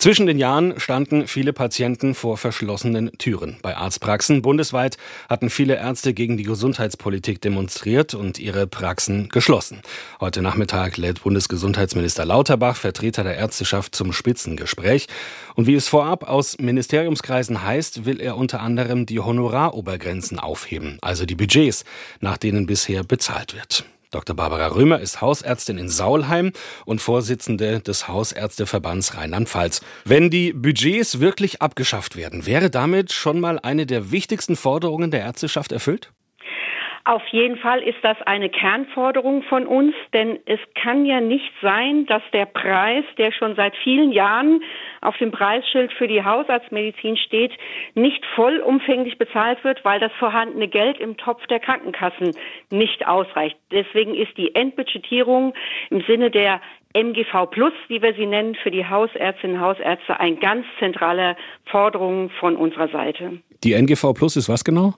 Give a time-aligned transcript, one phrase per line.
[0.00, 3.58] Zwischen den Jahren standen viele Patienten vor verschlossenen Türen.
[3.60, 4.96] Bei Arztpraxen bundesweit
[5.28, 9.82] hatten viele Ärzte gegen die Gesundheitspolitik demonstriert und ihre Praxen geschlossen.
[10.18, 15.06] Heute Nachmittag lädt Bundesgesundheitsminister Lauterbach Vertreter der Ärzteschaft zum Spitzengespräch.
[15.54, 21.26] Und wie es vorab aus Ministeriumskreisen heißt, will er unter anderem die Honorarobergrenzen aufheben, also
[21.26, 21.84] die Budgets,
[22.20, 23.84] nach denen bisher bezahlt wird.
[24.10, 24.34] Dr.
[24.34, 26.52] Barbara Römer ist Hausärztin in Saulheim
[26.84, 29.84] und Vorsitzende des Hausärzteverbands Rheinland-Pfalz.
[30.04, 35.20] Wenn die Budgets wirklich abgeschafft werden, wäre damit schon mal eine der wichtigsten Forderungen der
[35.20, 36.10] Ärzteschaft erfüllt?
[37.04, 42.04] Auf jeden Fall ist das eine Kernforderung von uns, denn es kann ja nicht sein,
[42.06, 44.62] dass der Preis, der schon seit vielen Jahren
[45.00, 47.52] auf dem Preisschild für die Hausarztmedizin steht,
[47.94, 52.32] nicht vollumfänglich bezahlt wird, weil das vorhandene Geld im Topf der Krankenkassen
[52.70, 53.56] nicht ausreicht.
[53.70, 55.54] Deswegen ist die Endbudgetierung
[55.90, 56.60] im Sinne der
[56.92, 61.36] MGV Plus, wie wir sie nennen, für die Hausärztinnen und Hausärzte ein ganz zentraler
[61.66, 63.40] Forderung von unserer Seite.
[63.62, 64.94] Die NGV Plus ist was genau?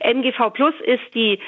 [0.00, 1.38] NGV Plus ist die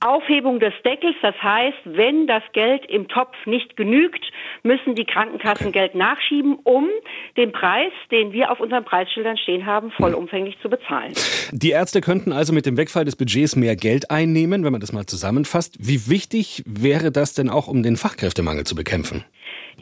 [0.00, 4.24] Aufhebung des Deckels, das heißt, wenn das Geld im Topf nicht genügt,
[4.62, 5.72] müssen die Krankenkassen.
[5.72, 6.88] Geld nachschieben, um
[7.36, 11.12] den Preis, den wir auf unseren Preisschildern stehen haben, vollumfänglich zu bezahlen.
[11.52, 14.92] Die Ärzte könnten also mit dem Wegfall des Budgets mehr Geld einnehmen, wenn man das
[14.92, 15.76] mal zusammenfasst.
[15.78, 19.24] Wie wichtig wäre das denn auch, um den Fachkräftemangel zu bekämpfen?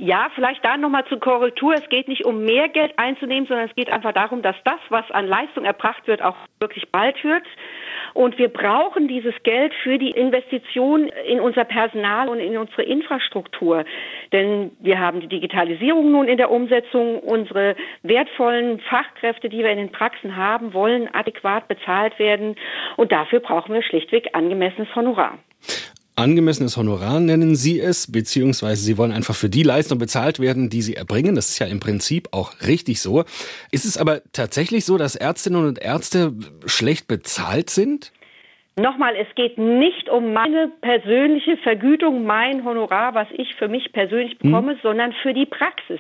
[0.00, 1.74] Ja, vielleicht da nochmal zur Korrektur.
[1.74, 5.10] Es geht nicht um mehr Geld einzunehmen, sondern es geht einfach darum, dass das, was
[5.10, 7.42] an Leistung erbracht wird, auch wirklich bald wird.
[8.14, 13.84] Und wir brauchen dieses Geld für die Investition in unser Personal und in unsere Infrastruktur.
[14.30, 17.18] Denn wir haben die Digitalisierung nun in der Umsetzung.
[17.18, 22.54] Unsere wertvollen Fachkräfte, die wir in den Praxen haben, wollen adäquat bezahlt werden.
[22.96, 25.38] Und dafür brauchen wir schlichtweg angemessenes Honorar.
[26.18, 30.82] Angemessenes Honorar nennen Sie es, beziehungsweise Sie wollen einfach für die Leistung bezahlt werden, die
[30.82, 31.36] Sie erbringen.
[31.36, 33.24] Das ist ja im Prinzip auch richtig so.
[33.70, 36.34] Ist es aber tatsächlich so, dass Ärztinnen und Ärzte
[36.66, 38.12] schlecht bezahlt sind?
[38.78, 44.38] Nochmal, es geht nicht um meine persönliche Vergütung, mein Honorar, was ich für mich persönlich
[44.38, 44.38] hm.
[44.38, 44.78] bekomme, hm.
[44.82, 45.98] sondern für die Praxis.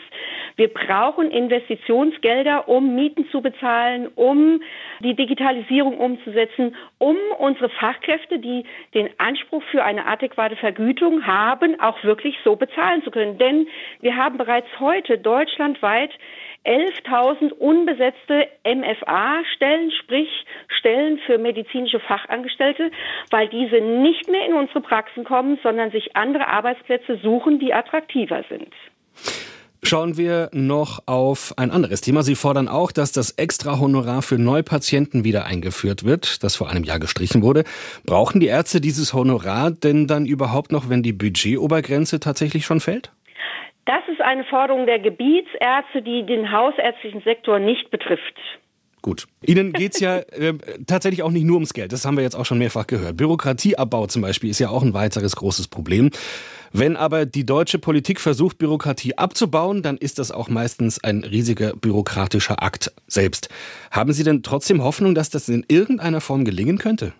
[0.54, 4.62] Wir brauchen Investitionsgelder, um Mieten zu bezahlen, um
[5.00, 8.64] die Digitalisierung umzusetzen, um unsere Fachkräfte, die
[8.94, 13.38] den Anspruch für eine adäquate Vergütung haben, auch wirklich so bezahlen zu können.
[13.38, 13.66] Denn
[14.00, 16.10] wir haben bereits heute deutschlandweit
[16.64, 20.28] 11.000 unbesetzte MFA-Stellen, sprich
[20.68, 22.67] Stellen für medizinische Fachangestellte,
[23.30, 28.44] weil diese nicht mehr in unsere Praxen kommen, sondern sich andere Arbeitsplätze suchen, die attraktiver
[28.48, 28.72] sind.
[29.84, 32.22] Schauen wir noch auf ein anderes Thema.
[32.22, 36.98] Sie fordern auch, dass das Extra-Honorar für Neupatienten wieder eingeführt wird, das vor einem Jahr
[36.98, 37.62] gestrichen wurde.
[38.04, 43.12] Brauchen die Ärzte dieses Honorar denn dann überhaupt noch, wenn die Budgetobergrenze tatsächlich schon fällt?
[43.86, 48.38] Das ist eine Forderung der Gebietsärzte, die den hausärztlichen Sektor nicht betrifft.
[49.08, 49.26] Gut.
[49.40, 50.52] Ihnen geht es ja äh,
[50.86, 51.94] tatsächlich auch nicht nur ums Geld.
[51.94, 53.16] Das haben wir jetzt auch schon mehrfach gehört.
[53.16, 56.10] Bürokratieabbau zum Beispiel ist ja auch ein weiteres großes Problem.
[56.74, 61.74] Wenn aber die deutsche Politik versucht, Bürokratie abzubauen, dann ist das auch meistens ein riesiger
[61.74, 63.48] bürokratischer Akt selbst.
[63.90, 67.14] Haben Sie denn trotzdem Hoffnung, dass das in irgendeiner Form gelingen könnte?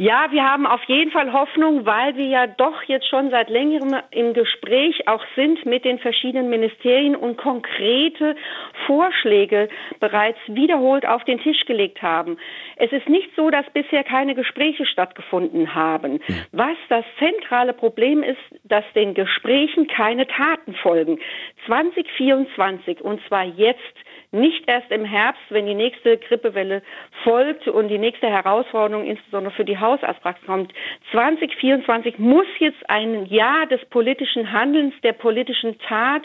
[0.00, 3.96] Ja, wir haben auf jeden Fall Hoffnung, weil wir ja doch jetzt schon seit längerem
[4.12, 8.36] im Gespräch auch sind mit den verschiedenen Ministerien und konkrete
[8.86, 12.38] Vorschläge bereits wiederholt auf den Tisch gelegt haben.
[12.76, 16.20] Es ist nicht so, dass bisher keine Gespräche stattgefunden haben.
[16.52, 21.18] Was das zentrale Problem ist, dass den Gesprächen keine Taten folgen.
[21.66, 23.82] 2024 und zwar jetzt
[24.30, 26.82] nicht erst im Herbst, wenn die nächste Grippewelle
[27.24, 30.72] folgt und die nächste Herausforderung insbesondere für die Hausarztpraxis kommt.
[31.12, 36.22] 2024 muss jetzt ein Jahr des politischen Handelns, der politischen Tat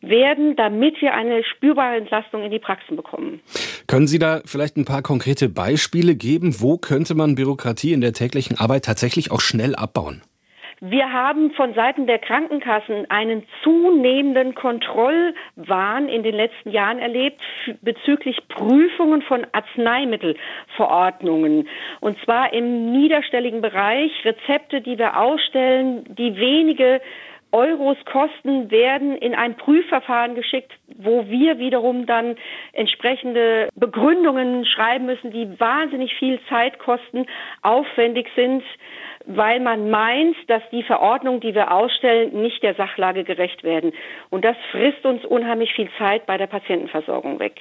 [0.00, 3.40] werden, damit wir eine spürbare Entlastung in die Praxen bekommen.
[3.86, 6.56] Können Sie da vielleicht ein paar konkrete Beispiele geben?
[6.60, 10.22] Wo könnte man Bürokratie in der täglichen Arbeit tatsächlich auch schnell abbauen?
[10.86, 17.40] Wir haben von Seiten der Krankenkassen einen zunehmenden Kontrollwahn in den letzten Jahren erlebt
[17.80, 21.68] bezüglich Prüfungen von Arzneimittelverordnungen.
[22.00, 27.00] Und zwar im niederstelligen Bereich Rezepte, die wir ausstellen, die wenige
[27.54, 32.34] Euros kosten, werden in ein Prüfverfahren geschickt, wo wir wiederum dann
[32.72, 37.26] entsprechende Begründungen schreiben müssen, die wahnsinnig viel Zeit kosten,
[37.62, 38.64] aufwendig sind
[39.26, 43.92] weil man meint, dass die Verordnungen, die wir ausstellen, nicht der Sachlage gerecht werden.
[44.30, 47.58] Und das frisst uns unheimlich viel Zeit bei der Patientenversorgung weg.